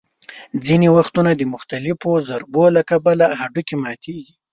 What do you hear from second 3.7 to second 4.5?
ماتېږي.